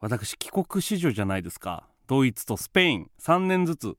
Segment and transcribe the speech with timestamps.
[0.00, 1.88] 私帰国子女じゃないですか。
[2.06, 3.10] ドイツとスペイン。
[3.20, 3.96] 3年ずつ。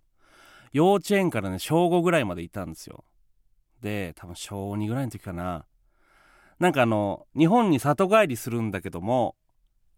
[0.71, 3.03] 幼稚園からね小5ぐらいまでいたんですよ。
[3.81, 5.65] で多分小2ぐらいの時かな。
[6.59, 9.35] なんかあの日本に里帰りするんだけども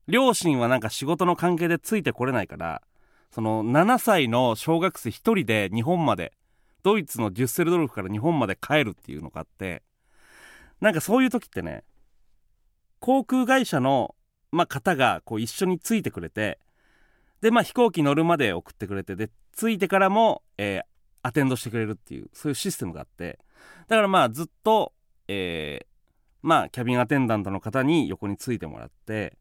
[0.08, 2.83] 両親はなんか仕事の関係でついてこれないから
[3.31, 6.33] その7歳の小学生1人で日本まで
[6.83, 9.81] ドイツのデュッセルドルフから日本まで帰るっていうのがあって
[10.81, 11.83] なんかそういう時ってね
[12.99, 14.13] 航空会社の
[14.51, 16.59] まあ、方がこう一緒についてくれて
[17.41, 20.83] で、まあ、飛行機乗るまで送ってくれてで着いてからも、えー、
[21.23, 23.39] アテンドしてくれるっていうそういうシステムがあって
[23.88, 24.93] だからまあずっと、
[25.27, 25.85] えー、
[26.41, 29.38] まあキャビンアテンダントの方に横についてもらって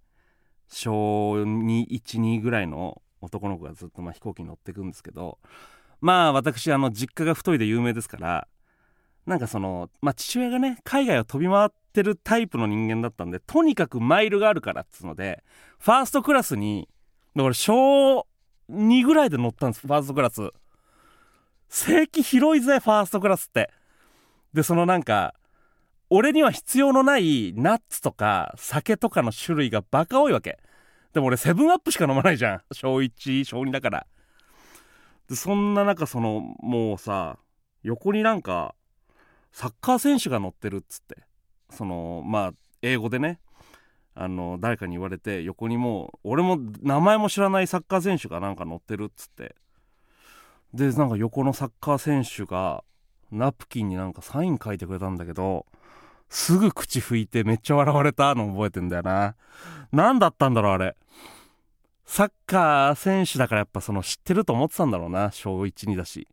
[0.68, 5.38] 小212ぐらいの男の子がずっとま飛行機に乗ってくんですけど
[6.00, 8.48] まあ私あの実家が太いで有名ですから
[9.26, 15.42] なんかそのまあ父親がね海外を飛び回っててるタイプの人間だったんでとにかくマイルがあるからっつうので
[15.78, 16.88] ファーストクラスに
[17.36, 18.26] だから小
[18.70, 20.50] 2ぐらいで乗ったんですファーストクラス。
[21.68, 23.70] 席広いぜファーストクラスって。
[24.52, 25.34] でそのなんか
[26.08, 30.58] 俺には必要のないナッツとか酒とかの種類がバカ多いわけ。
[31.12, 32.62] でも俺セブンアップしか飲まないじゃん。
[32.72, 34.06] 小1小2だから。
[35.28, 37.38] でそんな中そのもうさ
[37.82, 38.74] 横になんか
[39.52, 41.18] サッカー選手が乗ってるっつって。
[41.70, 43.40] そのまあ英語でね
[44.14, 49.54] あの誰かに言われて横にもう俺も名前も知らないサッカー選手がなんか乗ってるっつって。
[50.74, 52.84] でなんか横のサッカー選手が
[53.32, 55.66] ナプキンになんかサイン書いてくれたんだけど
[56.28, 59.34] すぐ口拭いてめっちゃ笑われたの覚えてんだよな。
[59.92, 60.96] 何だったんだろうあれ。
[62.06, 66.28] サッカー選手だからやっぱその知ってると思ってたんだろうな小12だし。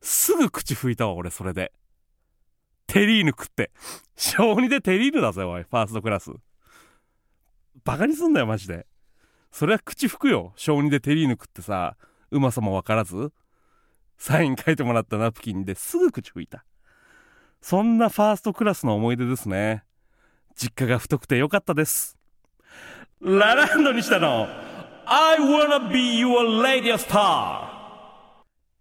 [0.00, 1.72] すぐ口拭いたわ俺それで。
[2.92, 3.70] テリーヌ食って。
[4.16, 5.62] 小2でテリーヌだぜ、おい。
[5.62, 6.30] ファーストクラス。
[7.84, 8.86] バカにすんなよ、マジで。
[9.50, 10.52] それは口拭くよ。
[10.56, 11.96] 小2でテリーヌ食ってさ、
[12.30, 13.32] うまさもわからず。
[14.18, 16.66] サイン書いてもらったナプキンですぐ口拭いた。
[17.62, 19.84] そんなファーストクラスの思い出ですね。
[20.54, 22.18] 実家が太くてよかったです。
[23.22, 24.48] ラランドにしたの
[25.06, 27.68] I wanna be your radio star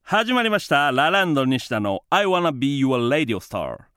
[0.04, 3.91] 始まりましたラランド西田の I wanna be your radio star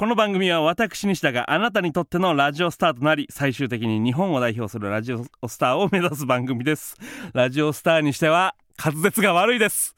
[0.00, 6.96] この番組は私西田があなたにとってのラジオスターとなり最終的に日本を代表するラジオスターを目指す番組です。
[7.34, 9.94] ラジオスターにしては滑舌が悪いです。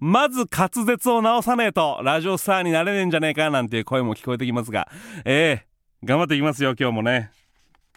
[0.00, 4.88] まず滑舌を直さねえとラジオスターになれねえんじゃねえかなんていう声も聞こえてきますが。
[5.24, 7.30] ええー、頑張っていきますよ今日もね。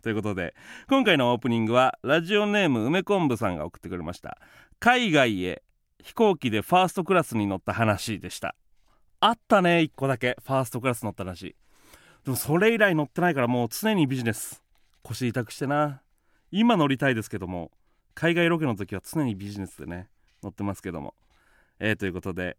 [0.04, 0.54] ということで
[0.88, 4.38] 今回のオープニングはラジオネーム梅昆布さんが送ってくれました。
[4.80, 5.64] 海外へ
[6.04, 8.54] 飛行機でファーストクラスに乗った話でした。
[9.22, 10.38] あったね1個だけ。
[10.44, 11.56] ファーストクラス乗ったらしい。
[12.24, 14.64] でもそれ以来乗ってないからもう常にビジネス。
[15.04, 16.02] 腰痛くしてな。
[16.52, 17.72] 今乗りたいですけども
[18.16, 20.08] 海外ロケの時は常にビジネスでね
[20.42, 21.16] 乗ってますけども。
[21.80, 22.58] えー、ということで。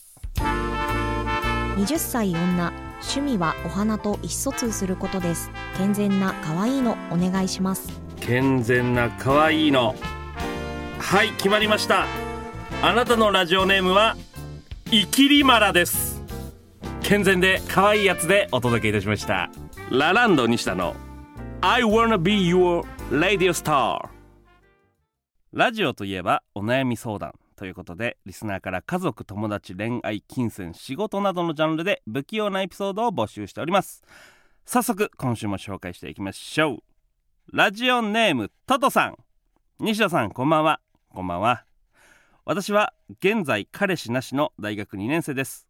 [1.77, 2.86] 20歳女。
[3.01, 5.51] 趣味はお花と意思疎通することです。
[5.77, 8.01] 健全な可愛いのお願いします。
[8.19, 9.95] 健全な可愛いの。
[10.99, 12.05] はい決まりました。
[12.81, 14.15] あなたのラジオネームは
[14.91, 16.21] イキリマラです。
[17.01, 19.49] 健全で可愛いやつでお届けいたしました。
[19.89, 20.95] ラランド西田の。
[21.61, 24.09] I wanna be your radio star
[25.53, 27.33] ラジオといえばお悩み相談。
[27.57, 34.03] ということでリスナーから家族友達恋愛金銭仕事などのジャンルで不器用なエピソードを募集しております。
[34.63, 36.77] 早速今週も紹介していきましょう。
[37.51, 39.17] ラジオネームトトさん。
[39.79, 40.79] 西田さんこんばんは。
[41.09, 41.65] こんばんは。
[42.45, 45.67] 私は現在彼氏なしの大学2年生です。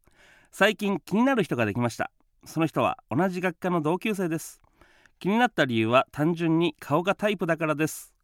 [0.51, 2.11] 最近気になる人ができました。
[2.43, 4.61] その人は同じ学科の同級生です。
[5.19, 8.16] 気になった理由は単純に顔がタイプだからです。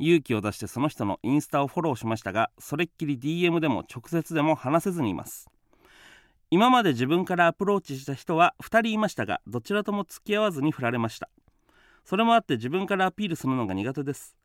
[0.00, 5.48] 勇気を出してその人のインスタをフォローしましたがそれっきり DM でも直接でも話せずにいます。
[6.50, 11.28] 今まで自分からアプローチした人は2人いましたがどちらとも付き合わずに振られました。
[12.04, 14.36] それもあって自分からアピールするのが苦手です。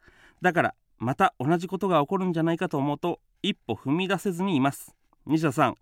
[0.42, 4.94] だからまた同じことが起こるんじゃないかと思うと一歩踏み出せずにいます。
[5.26, 5.76] 西田さん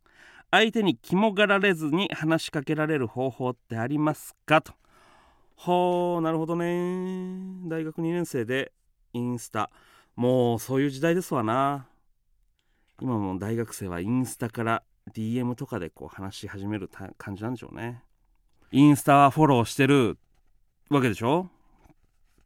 [0.51, 4.73] 相手に肝がられずに話しかけられる方法ってありますかと。
[5.55, 7.67] ほうなるほどね。
[7.67, 8.71] 大学2年生で
[9.13, 9.69] インスタ。
[10.15, 11.87] もうそういう時代ですわな。
[13.01, 14.83] 今も大学生はインスタから
[15.13, 18.03] DM とかでこう話し始める感じなんでしょうね。
[18.71, 20.17] インスタはフォローしてる
[20.89, 21.49] わけでしょ？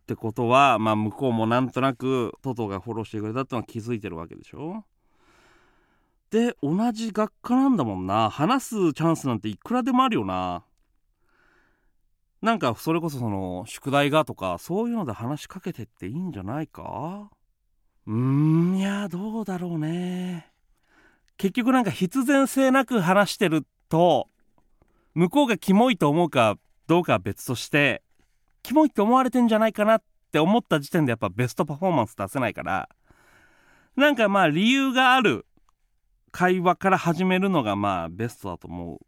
[0.02, 4.84] ってことはまあ向こうもなんとなくトトがフォローしてくれたってのは気づいてるわけでしょ？
[6.32, 8.30] で同じ学科なんだもんな。
[8.30, 10.64] 話すチャンスなんていくらでもあるよな。
[12.48, 17.30] なんかそれこそその宿題がとかそういうので話しかけてっていいんじゃないか？
[18.06, 20.50] うーんいやどうだろうね。
[21.36, 24.30] 結局なんか必然性なく話してると
[25.14, 26.56] 向こうがキモいと思うか
[26.88, 28.02] どうかは別として
[28.64, 32.88] キモいって思われてんじゃないかなって思った時点でやっぱベストパフォーマンス出せないから
[33.98, 35.46] なんかまあ理由がある
[36.32, 39.00] 会話から始めるのがまあベストだと思う。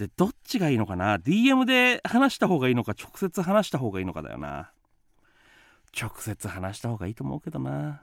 [0.00, 2.92] でどっちがいいのかな？DM で話した方がいいのか？
[2.92, 4.72] 直接話した方がいいのかだよな。
[5.94, 8.00] 直接話した方がいいと思うけどな。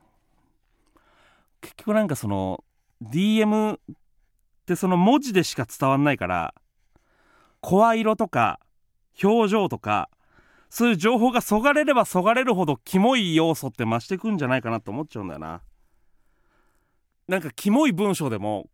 [1.60, 2.64] 結局なんかその
[3.02, 3.80] DM っ
[4.68, 6.54] てその文字でしか伝わんないから
[7.62, 8.60] 声色とか
[9.24, 10.12] 表情とか
[10.70, 15.62] そういう情報がそがれればそがれるほどキモい要素って増してくんじゃないかなと思っちゃうんだよな。
[17.28, 18.70] なんかキモい文章でも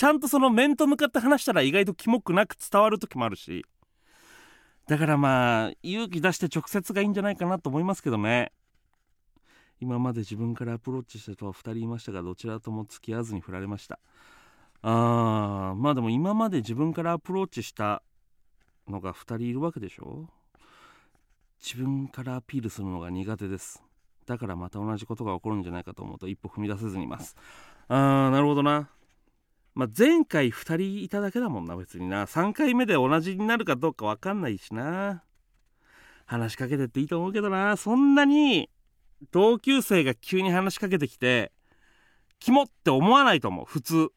[0.00, 3.66] ちゃんとその面と向かって話したら意外とキモくなく伝わる時もあるし。
[4.86, 8.50] だからまあ勇気出して直接がいいんじゃないかなと思いますけどね。
[9.78, 13.98] 今まで自分からアプローチした人は2人いましたがどちらとも付き合わずに振られました。
[14.80, 18.02] あーまあでも今まで自分からアプローチした
[18.88, 20.30] のが2人いるわけでしょ。
[21.62, 23.82] 自分からアピールするのが苦手です。
[24.24, 27.36] だからまた同じことが起こるんじゃないかと思うと一歩踏み出せずにいます。
[27.88, 28.88] あーなるほどな。
[29.80, 32.26] まあ、前回2人いただけだもんな別にな。
[32.26, 35.24] 3回目で同じになるかどうか分かんないしな。
[36.26, 37.78] 話しかけてっていいと思うけどな。
[37.78, 38.68] そんなに
[39.30, 41.50] 同級生が急に話しかけてきて
[42.40, 43.64] キモって思わないと思う。
[43.64, 44.08] 普通。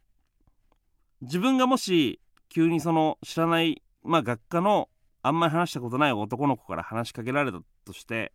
[1.22, 4.90] 自分がもし急にその知らないまあ学科の
[5.22, 8.34] あんまり話したことない男の子から話しかけられたとして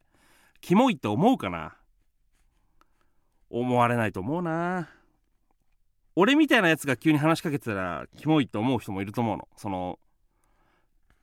[0.63, 1.77] キモいって思うかな。
[3.51, 4.89] 思われないと思うな。
[6.21, 9.47] 俺みたいなやつが急に話しかけてたらキモいって思う人もいると思うの。
[9.57, 10.01] その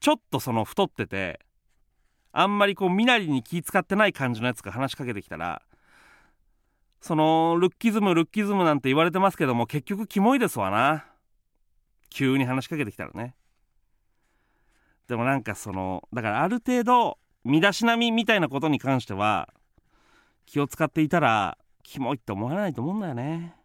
[0.00, 1.38] ちょっとその太ってて
[2.32, 5.60] あんまりこう身なりに気使ってない感じのやつが話しかけてきたら
[7.02, 11.04] そのルッキズムルッキズムなんて言われてますけども結局キモいですわな。
[12.08, 13.34] 急に話しかけてきたらね。
[15.08, 19.52] でもなんかそのだからある程度身だしなみみたいなことに関しては
[20.46, 23.56] 気を使っていたらキモいって思わないと思うんだよね。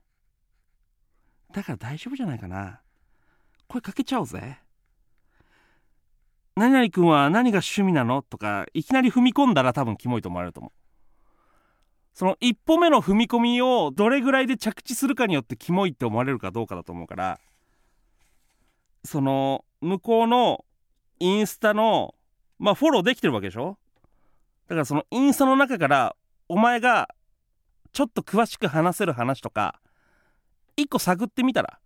[1.53, 2.81] だから大丈夫じゃないかな。
[3.67, 4.59] 声かけちゃおうぜ。
[6.55, 8.21] 何々君は何が趣味なの？
[8.21, 10.71] とかいきなり踏み込んだら多分キモいと思われると思う。
[12.13, 17.39] その一歩目の踏み込みをどれぐらいで着地するかによってキモいって思われるかどうかだと思うから
[19.05, 20.65] その向こうの
[21.19, 22.15] インスタの
[22.59, 23.77] まあフォローできてるわけでしょ？
[24.67, 26.15] だからそのインスタの中から
[26.49, 27.09] お前が
[27.93, 29.80] ちょっと詳しく話せる話とか
[30.75, 31.79] 一個探ってみたら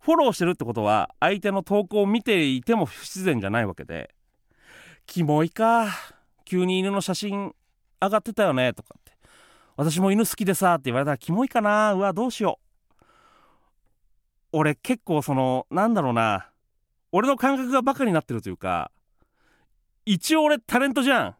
[0.00, 4.14] フォローしてるってことは相手の投稿を見ていても不自然じゃないわけで
[5.06, 5.88] キモいか
[6.44, 7.54] 急に犬の写真
[8.00, 9.12] 上がってたよねとかって
[9.76, 12.58] 私も犬好きでさって言われたらキモいかなうわどうしよ
[12.92, 12.98] う
[14.52, 16.50] 俺結構そのなんだろうな
[17.12, 18.90] 俺の感覚がバカになってるというか
[20.06, 21.36] 一応俺タレントじゃん。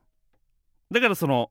[0.92, 1.50] だからその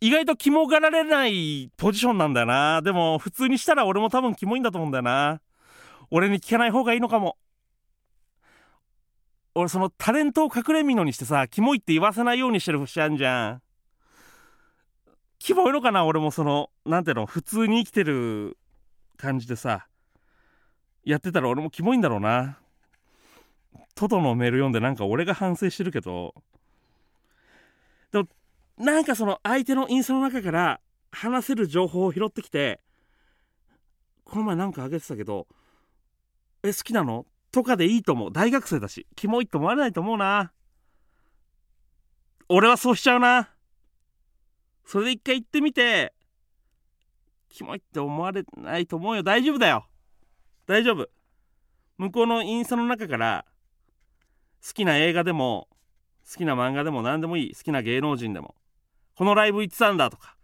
[0.00, 2.82] 意外とキモがられないポジションなんだよな。
[2.82, 5.40] でも普通にしたら俺も多分キモいんだと思うんだよな。
[6.10, 7.36] 俺に聞かない方がいいのかも。
[9.54, 13.62] 俺そのタレントを隠れみのにしてさキモいって言わせないようにしてる節あんじゃん。
[15.40, 18.56] キモいのかな俺もそのなんていうの普通に生きてる
[19.16, 19.88] 感じでさ
[21.04, 22.58] やってたら俺もキモいんだろうな。
[23.96, 26.34] トトのメール読んでなんか俺が反省してるけど。
[28.12, 28.28] でも
[28.78, 30.80] なんかその相手のインスタの中から
[31.10, 32.80] 話せる情報を拾ってきて
[34.24, 35.46] この前なんかあげてたけど
[36.62, 37.26] え好きなの？
[37.50, 38.32] とかでいいと思う。
[38.32, 40.52] 大学生だしキモいと思われないと思うな。
[42.48, 43.50] 俺はそうしちゃうな。
[44.84, 46.12] それで一回行ってみて
[47.48, 49.22] キモいって思われないと思うよ。
[49.22, 49.86] 大丈夫だよ。
[50.66, 51.08] 大丈夫。
[51.96, 53.44] 向こうのインスタの中から
[54.66, 55.68] 好きな映画でも
[56.30, 57.54] 好きな漫画でも何でもいい。
[57.54, 58.54] 好きな芸能人でも。
[59.18, 60.36] このライブ行ってたんだとか。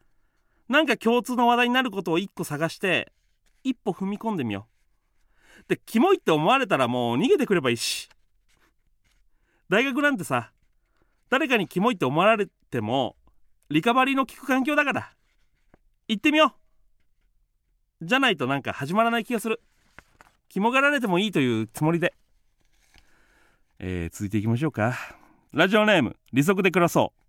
[0.68, 3.12] なんか共通の話題になることを一個探して
[3.62, 4.66] 一歩踏み込んでみよ
[5.60, 5.64] う。
[5.68, 8.08] でキモいって思われたらもう逃げてくればいいし。
[9.68, 10.50] 大学なんてさ
[11.30, 13.14] 誰かにキモいって思われても
[13.70, 15.12] リカバリーの効く環境だから
[16.08, 16.56] 行ってみよ
[18.02, 18.04] う。
[18.04, 19.62] じゃないとなんか始まらない気がする。
[20.48, 22.12] キモがられてもいいというつもりで。
[23.78, 24.96] えー、続いていきましょうか。
[25.52, 27.23] ラジオネーム利息で暮らそう。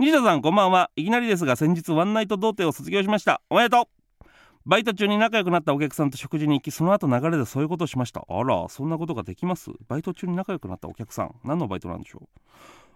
[0.00, 0.92] 西田さんこんばんは。
[0.94, 3.42] いきなりですが先日ワンナイト童貞を卒業しました。
[3.50, 3.88] おめでと
[4.22, 4.24] う。
[4.64, 8.24] バイト中に仲良くなったお客さんと食事に行きその後流れでそういうことをしました。
[8.28, 9.72] あらそんなことができます？
[9.88, 11.34] バイト中に仲良くなったお客さん。
[11.42, 12.28] 何のバイトなんでしょう？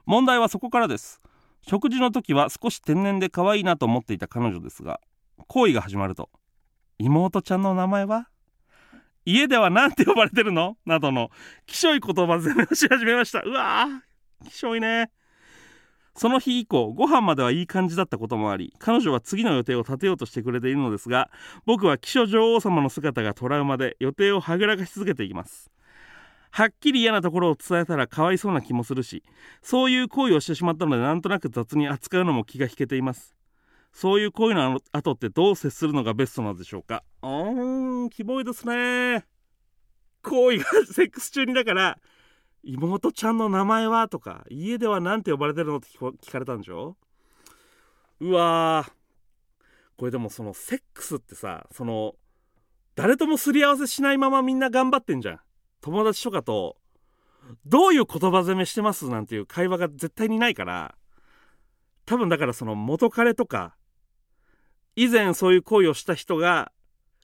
[0.07, 1.21] 問題はそこからです。
[1.67, 5.01] 食事の時は少し天然で可愛いなと思っていた彼女ですが
[5.49, 6.31] 行為が始まると
[7.01, 8.29] 妹ちゃんの名前は？
[9.25, 10.77] 家では何て呼ばれてるの？
[10.87, 11.31] などの
[11.67, 13.41] きしょい言葉攻めをし始めました。
[13.41, 15.11] うわーきしょいね。
[16.15, 21.31] その日以降ご飯まではいい感じだったこともあり彼女は次の予定を立てようとしてくれているのですが
[21.65, 25.71] 僕は気象女王様の姿がトラウマで予定をはぐらかし続けていきます。
[26.51, 29.23] はっきり嫌なところを伝えたらかわいそうな気もするし
[29.63, 33.35] そういう行為をしてしまったのでなんとなく雑に扱うのも気が引けています。
[33.95, 37.03] そういう行為の後ってどう接するのがベストなんでしょうか？
[37.23, 39.25] うーんキモいですね。
[40.23, 41.99] 行為が セックス中にだから
[42.65, 44.09] 妹ちゃんの名前は？
[44.09, 45.77] とか家では何て呼ばれてるの？
[45.79, 46.97] って聞かれたんでしょ？
[48.21, 48.87] うわ
[49.97, 52.15] これでもそのセックスってさその
[52.95, 55.41] 誰ともすり合わせしないままみんな頑張ってんじゃん。
[55.81, 56.77] 友達とかと
[57.67, 59.09] どういう言葉攻めしてます？
[59.09, 60.95] なんていう会話が絶対にないから
[62.07, 63.75] 多分だからその元彼とか
[64.95, 66.71] 以前そういう行為をした人が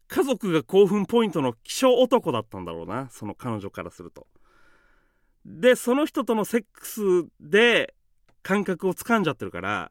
[0.09, 4.27] 家族が興奮ポイントの希少男だったんだろうなその彼女からすると。
[5.51, 7.01] でその人とのセックス
[7.41, 7.95] で
[8.43, 9.91] 感覚をつかんじゃってるから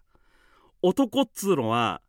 [0.84, 2.02] 男っつうのは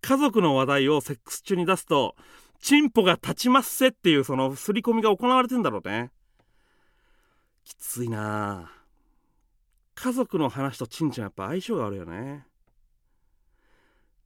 [0.00, 2.16] 家族の話題をセックス中に出すと
[2.60, 6.10] チンポが立ちますせっていうその刷り込みが行われてんだろうね。
[7.64, 8.72] きついな
[9.94, 12.46] 家族の話とチンちゃんやっぱ相性があるよね。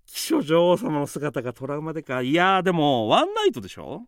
[0.07, 2.23] 気象女王様の姿がトラウマでか。
[2.23, 4.07] いやーでもワンナイトでしょ？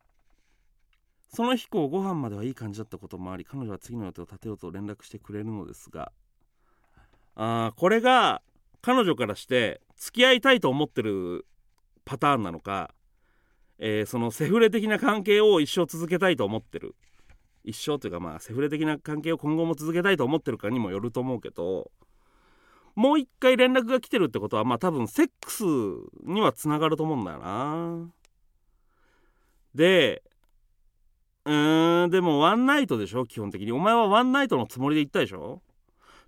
[1.34, 6.12] その日以降ご飯まではいい感じだったこともあり彼女は次の予定を立てようと連絡してくれるのですが
[7.36, 8.42] あこれが
[8.82, 11.46] 彼女からして付き合いたいと思ってる
[12.04, 12.94] パターンなのか、
[13.78, 16.94] えー、そのセフレ的な関係を一生続けたいと思ってる。
[17.64, 21.90] 一生というかまあセフレ的な関係を今後も続けたいと思ってるかにもよると思うけど
[22.94, 25.64] もう一回連絡が来てるってことはまあ多分セックス
[26.24, 28.10] にはつながると思うんだよな。
[29.74, 30.22] で
[31.46, 33.72] うーんでもワンナイトでしょ基本的に。
[33.72, 35.62] お前はワンナイトのつもりで行ったでしょ？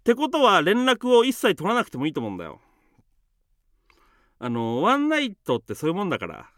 [0.01, 2.61] ってことは連絡を一切取らなくてもいいと思うんだよ。
[4.39, 6.51] あのワンナイトってそういうもんだから。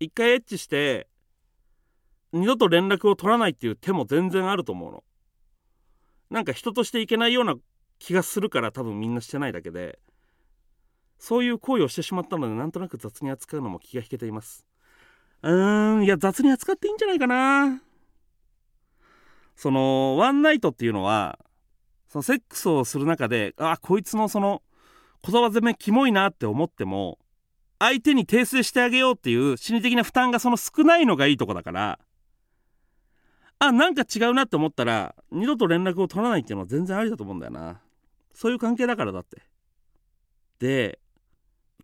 [0.00, 1.08] 一回エッチして
[2.32, 5.04] 二度と連絡を取らないっていう手も全然あると思うの。
[6.28, 7.54] なんか人としていけないような
[7.98, 9.98] 気がするから多分みんなしてないだけで。
[11.18, 14.65] そういう行為をしてしまったのでなんとなく雑に扱うのも気が引けています。
[15.42, 17.80] うーんいや雑に扱っていいんじゃないかな。
[19.54, 21.38] そのワンナイトっていうのは
[22.08, 24.62] そのセックスをする中であこいつのその
[25.22, 27.18] 言葉攻めキモいなって思っても
[27.78, 31.98] 相手に訂正してあげようっていう心理的な負担がその少ないのがいいとこだから
[33.58, 37.80] あなんか違うなって思ったら二度と連絡を取らないっていうのは全然ありだと思うんだよな。
[38.34, 39.40] そういう関係だからだって。
[40.58, 40.98] で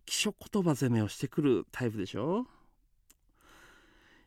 [0.05, 2.45] 気象言葉攻めをしてくるタイプでしょ？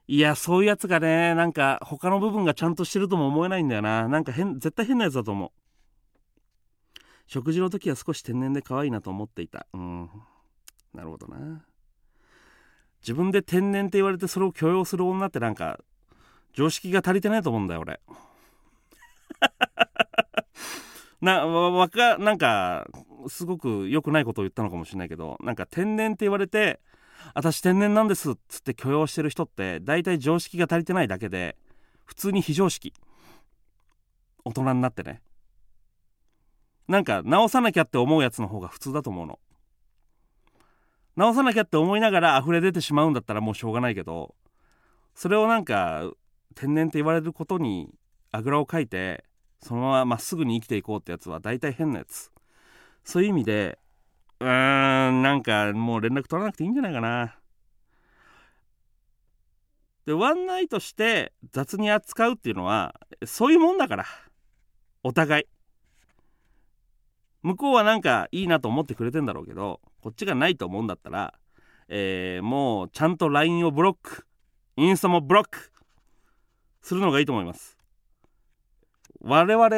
[0.08, 4.08] いやそういうやつがねなんか他の部分がちゃんとしてるとも思えないんだよな。
[4.08, 5.50] なんか変絶対変なやつだと思う。
[7.26, 9.66] 食事の時は少し天然で可愛いなと思っていた。
[9.72, 10.08] うん。
[10.94, 11.64] なるほどな。
[13.00, 15.80] 自分で天然って言われてそれを許容する女ってなんか
[16.52, 18.00] 常識が足りてないと思うんだよ俺。
[21.20, 22.86] なわかなんか
[23.28, 26.80] すごく良くないことを言ったのかもしれないけどなんか天然って言われて
[27.34, 31.56] 私天然なんですっつって許容してる人って大体常識が足りてないだけで
[32.04, 32.92] 普通に非常識。
[34.44, 35.20] 大人になってね。
[36.88, 39.38] なんか直さなきゃって思うやつの方が普通だと思うの。
[41.16, 44.34] 直さなきゃって思いながら溢れ出てしまうんだったらもうしょうがないけど
[45.14, 46.10] それをなんか
[46.54, 47.88] 天然って言われることに
[48.32, 49.24] あぐらをかいて
[49.62, 52.30] そのまままっすぐに生きていこうってやつは大体変なやつ。
[53.02, 53.78] そういう意味で
[54.40, 57.36] うーんなんかもう連絡取らなくていいんじゃないかな。
[60.06, 64.06] でワンナイトして雑に扱うっていうのはそういうもんだから。
[65.02, 65.44] お互い。
[67.42, 71.34] 向こうはなんかいいなと思ってくれてんだろうけどこっちがないと思うんだったら、
[71.88, 74.26] えー、もうちゃんと LINE をブロック。
[74.76, 75.72] インスタもブロック。
[76.82, 77.76] するのがいいと思います。
[79.20, 79.68] 我々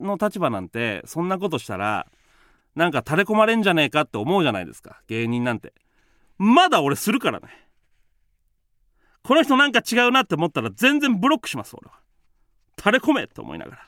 [0.00, 2.08] の立場なんてそんなことしたら
[2.76, 5.00] なんか垂れ込まれんじゃねえかって思うじゃないですか。
[5.08, 5.72] 芸人なんて。
[6.38, 7.48] まだ俺するからね。
[9.22, 11.98] この人なんか違うなって思ったら全然ブロックします俺は。
[12.78, 13.86] 垂れ込めって思いながら。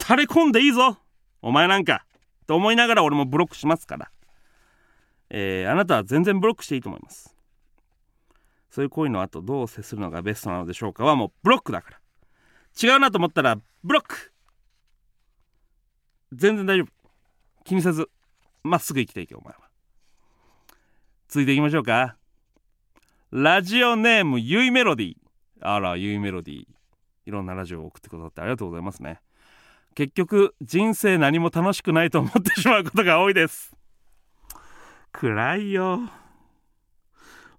[0.00, 0.98] 垂れ込んでいいぞ。
[1.40, 2.04] お前なんか。
[2.48, 4.10] と思いながら俺もブロックしますから。
[5.30, 7.36] えー、あなたは全然ブロックしていいと思います。
[8.70, 11.98] そういう行為の後どう接するのがベストなのでしょうかはもうブロックだから。
[12.82, 14.32] 違うなと思ったらブロック。
[16.32, 16.97] 全然大丈夫。
[17.68, 18.08] 気にせず
[18.62, 19.58] まっすぐ生きていけお前は。
[21.28, 22.16] 続いていきましょうか。
[23.30, 25.16] ラジオネームゆいメロディー。
[25.60, 26.66] あらゆいメロディー。
[27.26, 29.20] いろんなラジオを送ってくださってありがとうございますね。
[29.94, 33.76] 結局人生何も楽しくないと思ってしまうことが多いです。
[35.12, 36.00] 暗いよ。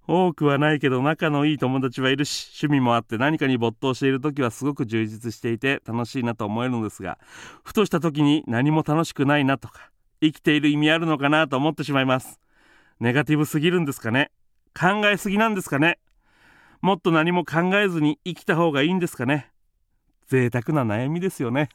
[0.08, 7.16] 多くはないけど仲のいい友達はいるし趣味もあって何かに没頭している時はすごく充実していて楽しいなと思えるのですが
[7.62, 12.40] ふとした時に何も楽しくないなとか生きている意味あるのかなと思ってしまいます。
[13.00, 14.30] ネガティブすぎるんですかね？
[14.78, 15.98] 考えすぎなんですかね？
[16.80, 19.50] もっと何も考えずに生きた方がいいんですかね？
[20.26, 21.68] 贅沢な悩みですよね。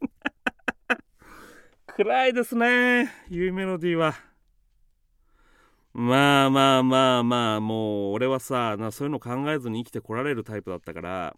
[1.86, 4.14] 暗いですねゆいメロディーは。
[5.92, 11.36] まあまあまあまあもう俺はさなそういうの考えずに生きてこられるタイプだったから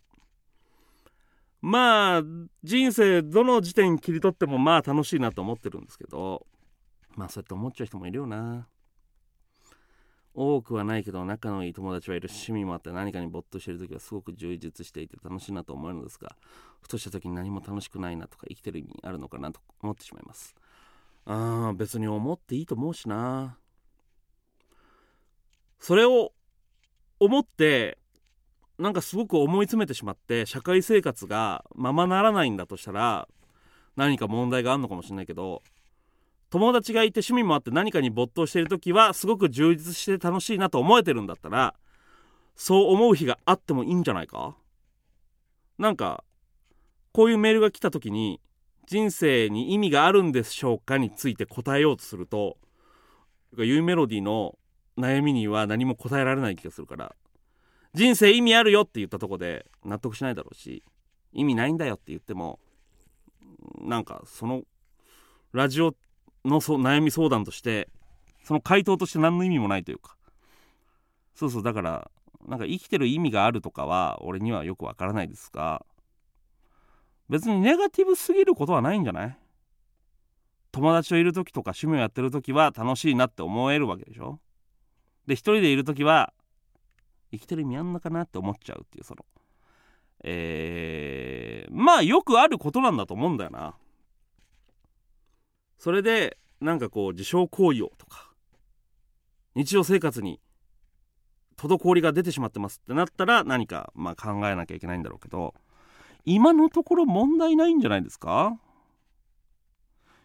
[1.62, 2.22] まあ
[2.64, 6.44] 人生どの時点切り取ってもまあ楽しいなと思ってるんですけど
[7.14, 8.68] まあそうやって思っちゃう人もいるよな。
[10.34, 16.34] 多くはないけど仲のいい友達はいる趣味もあって何かに没頭している時はすごく充実していて楽しいなと思えるのですが
[16.80, 20.54] ふとした時に何も楽しくないなとか生きてる意味あるのかなと思ってしまいます。
[21.26, 23.58] ああ別に思っていいと思うしな。
[25.78, 26.32] それを
[27.20, 27.98] 思って
[28.78, 33.28] なんかすごく思い詰めてしまって社会生活がままならないんだとしたら
[33.96, 35.62] 何か問題があるのかもしれないけど
[36.50, 41.74] 友達がいて趣味もあって何かに没頭している時はすごく充実して楽しいなと思えてるんだったら
[42.56, 44.56] そう思う日があってもいいんじゃないか？
[45.78, 46.24] なんか
[47.12, 48.40] こういうメールが来た時に
[48.86, 52.56] 人生に意味があるんでしょうかについて答えようとすると
[53.56, 54.58] ユーメロディの
[54.98, 57.14] 悩みには何も答えられない気がするから
[57.94, 60.82] 人生意味あるよって言ったとこで納得しないだろうし
[61.32, 62.58] 意味ないんだよって言っても
[63.80, 64.62] なんかその
[65.52, 65.94] ラジオ
[66.44, 67.88] のそ悩み相談として
[68.44, 70.16] その回答として何の意味もないというか。
[71.34, 72.10] そうそうだから
[72.46, 75.84] なんか生きてる意味があるとかは俺にはよくわからないですが
[77.28, 79.38] 別にネガティブすぎることはないんじゃない？
[80.72, 84.40] 友達といる時とか趣味をやってる時は楽しいなって思えるわけでしょ？
[85.26, 86.32] で一人でいる時は
[87.32, 89.24] 生きてる意味あんのかなって思っちゃうっていうその。
[90.24, 93.74] えー、まあよくあることなんだと思うんだよな。
[95.78, 98.30] それでなんかこう自傷行為をとか
[99.56, 100.40] 日常生活に
[101.56, 105.54] 滞りが出てしまってますってなったら何かまあ考えなきゃいけないんだろうけど
[106.24, 108.56] 今のところ問題ないんじゃないですか？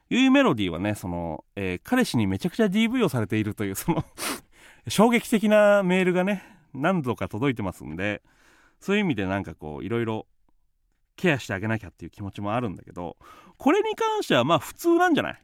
[0.09, 4.05] ゆいメロディーはねその、えー彼氏にめちゃくちゃ DV をされているというその
[4.87, 8.21] 衝撃的なメールがね何度か届いてますんで
[8.79, 10.27] そういう意味でなんかこういろいろ
[11.15, 13.17] ケアしてあげなきゃっていう気持ちもあるんだけど
[13.57, 15.43] これに関してはまあ普通なんじゃない？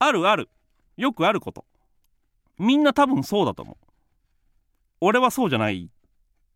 [0.00, 0.48] あるある。
[0.96, 1.64] よくあること。
[2.58, 3.76] みんな多分そうだと思う。
[5.00, 5.88] 俺はそうじゃない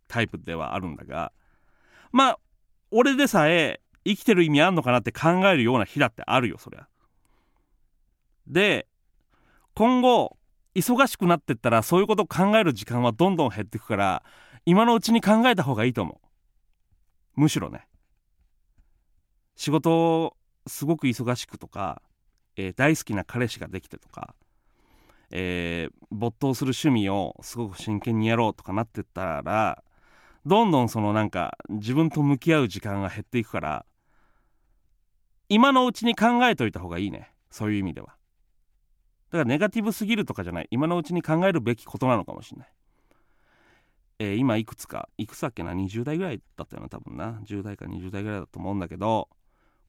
[0.09, 1.33] タイプではあるんだが
[2.13, 2.39] まあ
[2.91, 6.89] 俺でさえ生きてる意味あんのかなって考えるような日だってあるよそりゃ。
[8.47, 8.87] で
[9.75, 10.37] 今後
[10.77, 14.23] 忙しくなってったらそういうこと考える時間はどんどん減っていくから
[14.67, 16.21] 今のうちに考えた方がいいと思
[17.37, 17.41] う。
[17.41, 17.87] むしろね。
[19.55, 20.37] 仕事を
[20.67, 22.03] すごく忙しくとか、
[22.57, 24.35] えー大好きな彼氏ができてとか、
[25.31, 29.83] えー没頭する趣味をすごく真剣にやろうとかなってったら
[30.45, 33.87] どんどんそのなんか自分と向き合う時間が減っていくから
[35.49, 37.33] 今のうちに考えといた方がいいね。
[37.51, 38.16] そういう意味では。
[39.37, 40.69] からネガティブすぎるとかじゃない。
[40.71, 42.69] 今のうちに考えるべきことなのかもしれない、
[44.19, 45.09] えー今いくつか？
[45.19, 47.41] いくつだっけな？20代ぐらいだったよな多分な。
[47.47, 49.29] 10代か20代ぐらいだと思うんだけど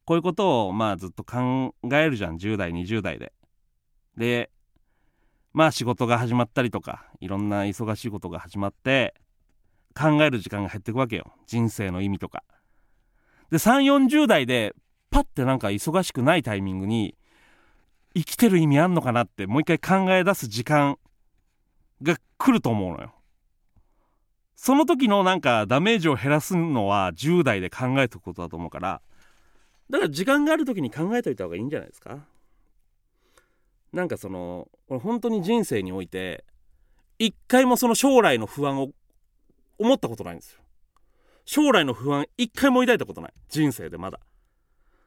[0.06, 2.38] こういうことをまあずっと考えるじゃん。
[2.38, 3.34] 10代20代で。
[4.16, 4.50] で
[5.54, 9.16] まあ仕事が始まったりとかいろんな忙しいことが始まって
[9.96, 11.34] 考える時間が減っていくわけよ。
[11.48, 12.44] 人生の意味とか。
[13.50, 14.76] で3 4 0代で
[15.10, 17.16] パッてなんか忙しくないタイミングに
[18.18, 20.98] 生きてる意味あんのかなってもう一回考え出す時間
[22.02, 23.14] が来ると思うのよ。
[24.56, 29.02] その時のなんかダメージを減らすのは10代で考えておくことだと思うから
[29.92, 32.26] だから時間がある時に考えといた方がいいんじゃないですか。
[33.94, 36.44] なんかその俺本当に人生において
[37.20, 38.90] 一回もその将来の不安を
[39.78, 40.62] 思ったことないんですよ。
[41.46, 43.34] 将来の不安一回も抱いたことない。
[43.50, 44.20] 人生でまだ。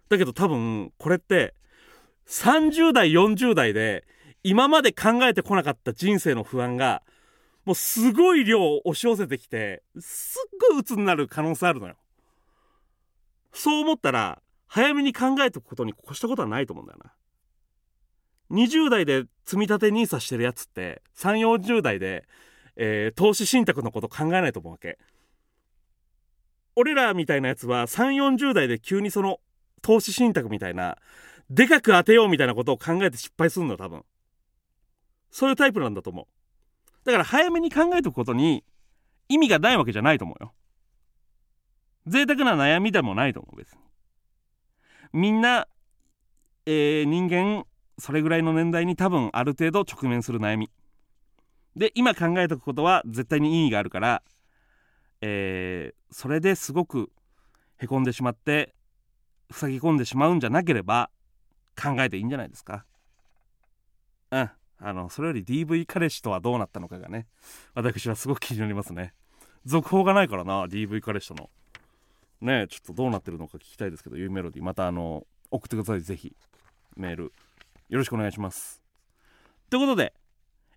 [0.08, 1.54] だけど多分これって
[2.30, 4.04] 30代40代で
[4.44, 7.02] 今まで考えてこなかった人生の不安が
[7.64, 11.96] もうすごい量押し寄せてきてすっごい鬱になる可能性あるのよ。
[13.52, 17.12] そう思ったら早めに考えておくことに越したことはないと思うんだよな。
[18.52, 22.28] 20代で積み立て NISA してるやつって3 4 0代で、
[22.76, 24.98] えー投資信託のこと考えないと思うわけ。
[26.76, 29.40] 俺らみたいなやつは3 4 0代で急にその
[29.82, 30.96] 投資信託みたいな
[31.50, 34.04] でかく当てようみたいなことを考えて失敗するの多分。
[35.32, 36.26] そういうタイプなんだと思う。
[37.04, 38.64] だから早めに考えておくことに
[39.28, 40.52] 意味がないわけじゃないと思うよ。
[42.06, 43.78] 贅沢な悩みでもないと思う別に。
[45.12, 45.66] みんな、
[46.66, 47.66] えー人間
[47.98, 50.70] それぐらいの年代に多分ある程度直面する悩み。
[51.74, 54.22] で今考えておくことは絶対に意義があるから、
[55.20, 57.10] えーそれですごく
[57.78, 58.74] へこんでしまって
[59.52, 61.10] 塞ぎ込んでしまうんじゃなければ
[61.80, 62.84] 考えていいんじゃないですか？
[64.30, 64.50] うん。
[64.82, 67.26] あのそれより DV 彼氏とはどうなったのかがね
[67.74, 69.12] 私はすごく気になりますね。
[69.66, 71.50] 続報がないからな DV 彼氏との。
[72.40, 76.00] ねちょっとどうなってるのか聞きたいですけどゆうメロディまたあの送ってください。
[76.00, 76.34] ぜひ
[76.96, 77.32] メール。
[77.88, 78.80] よろしくお願いします。
[79.68, 80.14] ということで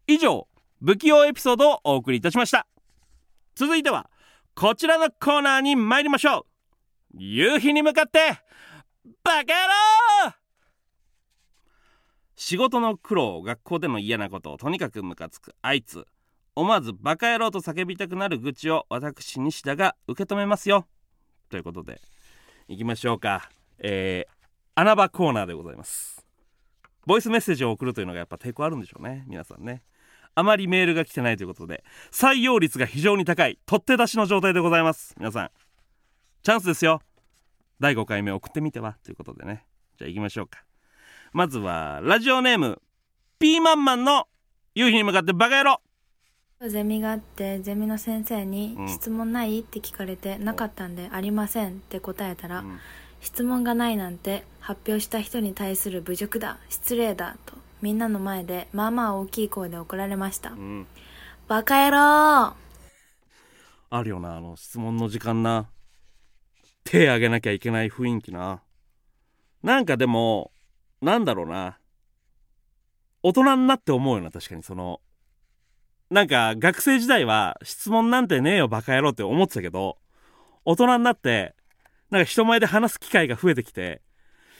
[0.07, 0.47] 以上
[0.83, 2.67] 不器用エピソードをお送りいたしました。
[3.55, 4.09] 続いては
[4.53, 6.45] こちらのコーナーに参りましょ
[7.13, 7.17] う。
[7.17, 8.19] 夕日に向かって
[9.23, 9.53] バカ
[10.25, 10.42] 野郎
[12.45, 15.55] 仕事の苦労学校での嫌なことをとにかくムカつく。
[15.61, 16.05] あいつ。
[16.57, 20.85] 思わずバカ野郎と叫びたくなる愚痴を私西田が受け止めますよ。
[21.49, 22.01] ということで
[22.67, 23.49] いきましょうか。
[23.79, 24.33] えー、
[24.75, 26.25] 穴場コーナーでございます。
[27.05, 29.23] ボイスメッセージを送るというのがやっぱ抵抗あるんでしょうね。
[29.29, 29.81] 皆さんね。
[30.35, 35.15] あまりメールが来てないということで採用率が非常に高い取って出しの状態でございます。
[35.17, 35.51] 皆さん。
[36.41, 37.01] チャンスですよ。
[37.79, 38.97] 第5回目送ってみては。
[39.05, 39.65] ということでね。
[39.97, 40.65] じゃあ行きましょうか。
[41.33, 42.79] まずはラジオネーム
[43.39, 44.27] ピーマンマンの
[44.75, 45.81] 夕日に向かってバカ野郎。
[46.69, 52.79] ゼミがあってゼミの先生にうん「質問ない?」って聞かれて「なかったんでありません」って答えたら「うん。
[53.19, 60.51] 質問がないなんて発表した人に対する侮辱だ失礼だ」とみんなの前でまあまあ大きい声で怒られました。
[60.51, 60.85] うん。
[61.47, 62.53] バカ野郎！
[63.89, 65.67] あるよなあの質問の時間な。
[66.83, 68.61] 手挙げなきゃいけない雰囲気な。
[69.63, 70.51] なんかでも
[71.03, 71.77] なんだろうな。
[73.21, 74.63] 大人になって思うよな確かに。
[74.63, 75.01] その
[76.09, 79.97] なんか学生時代は質問なんてねえよバカ野郎って思ってたけど
[80.65, 81.55] 大人になって
[82.11, 84.01] なんか人前で話す機会が増えてきて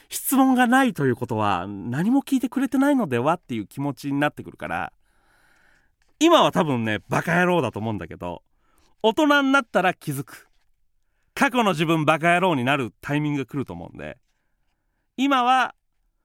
[0.10, 4.94] 質問がないということは何も聞いてくれてないのではっていう気持ちになってくるから
[6.20, 8.42] 今は多分ねバカ野郎だと思うんだけど
[9.04, 10.48] 大人になったら気づく。
[11.36, 14.18] 過去の自分バカ野郎になるタイミングが来ると思うんで
[15.18, 15.74] 今は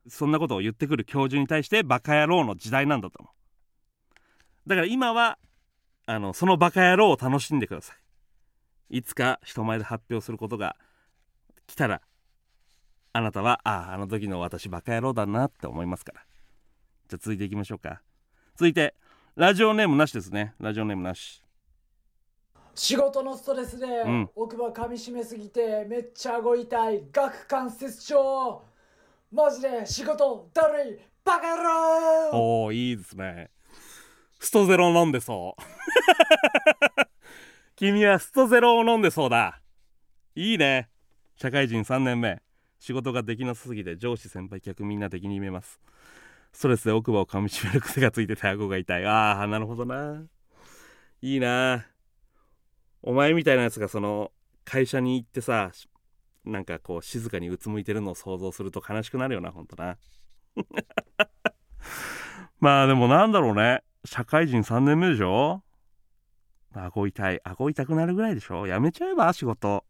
[0.09, 4.69] そんなことを言ってくる教授に対してバカ野郎の時代なんだと思う。
[4.69, 5.39] だから今は
[6.07, 7.95] あのそのバカ野郎を楽しんでくださ
[8.91, 8.99] い。
[8.99, 10.77] いつか人前で発表することが
[11.67, 12.01] 来たら
[13.13, 16.21] あなたはあああの時の私バカ野郎だなって思いますから。
[17.09, 18.03] じゃあ続いていきましょうか。
[18.57, 18.95] 続いて
[19.37, 20.55] ラジオネームなしですね。
[20.59, 21.43] ラジオネームなし。
[22.75, 24.31] 仕事のストレスで、ん。
[24.37, 27.03] 奥歯噛み締めすぎてめっちゃ顎痛い。
[27.13, 28.63] 顎関節症
[29.31, 32.31] マジで仕事だるいバカ野郎。
[32.33, 33.51] おおいいですね。
[34.41, 35.63] ストゼロ飲んでそう。
[37.77, 39.61] 君はストゼロを飲んでそうだ。
[40.35, 40.89] いいね。
[41.37, 42.41] 社会人3年目。
[42.79, 45.79] 仕事ができなさすぎて上司先輩客みんな敵に見えます。
[46.53, 49.05] ストレスで奥歯を噛みしめる癖がついてて顎が痛い。
[49.05, 50.25] ああなるほどな。
[51.21, 51.87] いいな。
[53.03, 54.33] お前みたいなやつがその
[54.65, 55.71] 会社に行ってさ
[56.49, 59.99] なんかこう静かにうつむいてるのを想像すると悲しくなるよなほんとな。
[62.59, 63.83] まあでもなんだろうね。
[64.05, 65.63] 社会人3年目でしょ？
[66.73, 68.67] 顎痛い顎痛くなるぐらいでしょ？
[68.67, 69.85] やめちゃえば仕事。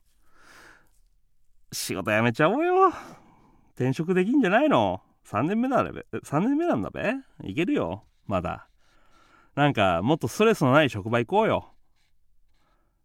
[1.70, 2.92] 仕事やめちゃおうよ。
[3.74, 7.14] 転職できんじゃないの？3年目だべ3年目なんだべ？
[7.44, 8.68] いけるよまだ。
[9.54, 11.72] なんかもっとストレスのない職場行こうよ。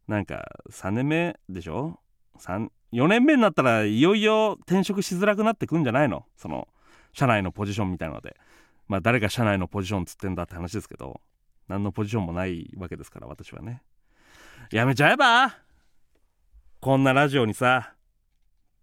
[0.08, 2.00] なんか3年目でしょ？
[2.40, 6.26] 4年目になったらいよいよ転職しづらくなってくんじゃないの？
[6.36, 6.68] その
[7.14, 8.36] 社内のポジションみたいなので。
[8.90, 11.22] まあ誰が社内のポジションつってんだって話ですけど
[11.70, 13.82] 何のポジションもないわけですから私はね。
[14.72, 15.56] やめちゃえば
[16.82, 17.94] こんなラジオにさ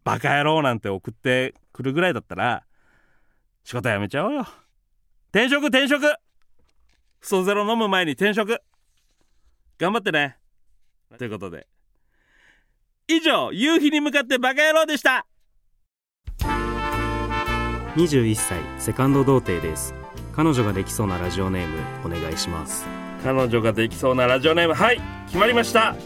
[0.03, 2.65] バカ野郎なんて送ってくるぐらいだったら
[3.63, 4.47] 仕事やめちゃおうよ。
[5.33, 6.03] 転職転職。
[7.21, 8.59] ストゼロ飲む前に転職。
[9.79, 10.39] 頑張ってね。
[11.19, 11.67] ということで。
[13.11, 15.27] 以上夕日に向かってバカ野郎でした。
[17.97, 19.95] 21歳セカンド童貞です。
[20.33, 22.87] 彼女ができそうなラジオネームお願いします。
[23.25, 25.97] 彼女ができそうなラジオネームはい決まりました。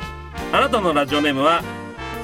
[0.51, 1.63] あなたのラジオネームは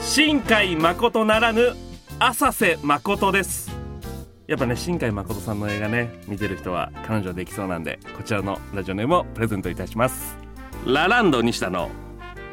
[0.01, 1.75] 新海誠ならぬ
[2.19, 3.71] 浅瀬誠です。
[4.47, 10.38] やっぱね新海誠さんの映画ね見てる人は彼女できそうなんでこちらのラジオネームをプレゼントいたします。
[10.87, 11.90] ラランド西田の。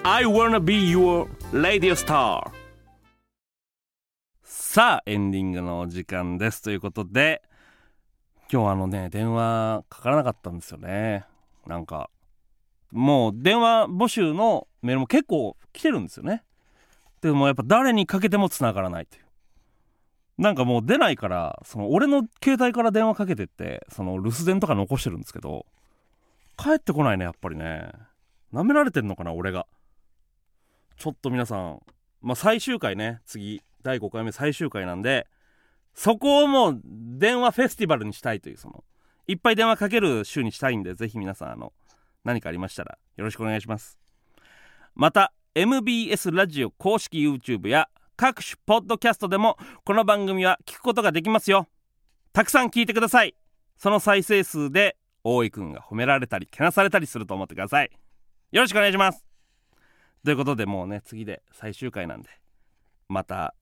[0.04, 2.52] I wanna be your radio star
[4.44, 6.62] さあエンディングのお時間です。
[6.62, 7.42] ということで
[8.52, 11.24] 今日あのね電話かからなかったんですよね。
[11.66, 12.10] なんか
[12.92, 16.44] もう電話募集のメールも結構来てるんですよね。
[17.22, 19.24] でもやっぱ誰にかけても繋がらないっていう。
[20.38, 25.66] なんかもう出ないからその俺の携帯から電話かけてってその留守電とか残してるんですけど
[26.58, 27.92] 帰ってこないねやっぱりね。
[28.54, 29.66] 舐められてんのかな俺が。
[30.98, 31.80] ちょっと皆さん
[32.22, 35.28] まあ最終回ね次第5回目最終回なんで
[35.94, 38.84] そこをもう電話フェスティバルにしたいというその
[39.28, 41.74] いっぱい電話かける週にしたいんでぜひ皆さんあの
[42.24, 43.98] 何かありましたらよろしくお願いします。
[44.96, 51.68] また MBS ラジオ公式 YouTube や各種ポッドキャストでもこの番組は聞くことができますよ。
[52.34, 53.36] たくさん聞いてください。
[53.78, 57.92] その再生数で大井くんが褒められたりけなされたりすると思ってください。
[58.52, 59.27] よろしくお願いします。
[60.28, 62.28] ということでもうね次で最終回なんで
[63.08, 63.56] また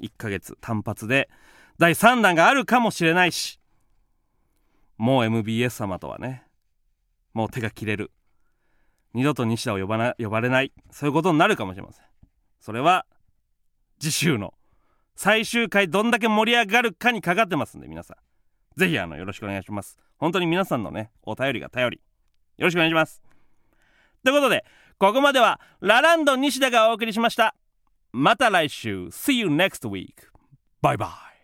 [0.00, 1.28] 1ヶ月単発で
[1.76, 3.60] 第3弾があるかもしれないし
[4.96, 6.44] もう MBS 様とはね
[7.34, 8.12] もう手が切れる。
[9.12, 10.72] 二度と西田を呼ばな呼ばれない。
[10.90, 12.04] そういうことになるかもしれません。
[12.60, 13.04] それは
[14.00, 14.54] 次週の
[15.16, 18.80] 最終回どんだけ盛り上がるかにかかってますんで皆さん。
[18.80, 19.98] ぜひあのよろしくお願いします。
[20.16, 22.00] 本当に皆さんのねお便りが頼り。
[22.56, 23.22] よろしくお願いします。
[24.24, 24.64] ということで
[24.98, 27.54] ここまではラランド西田がお送りしました。
[28.12, 29.06] また来週。
[29.08, 30.14] See you next week
[30.80, 31.35] バイバイ。